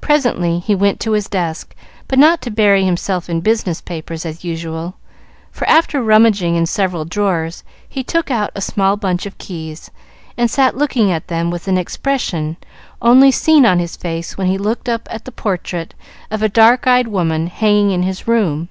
[0.00, 1.74] Presently he went to his desk,
[2.08, 4.94] but not to bury himself in business papers, as usual,
[5.50, 9.90] for, after rummaging in several drawers, he took out a small bunch of keys,
[10.38, 12.56] and sat looking at them with an expression
[13.02, 15.92] only seen on his face when he looked up at the portrait
[16.30, 18.70] of a dark eyed woman hanging in his room.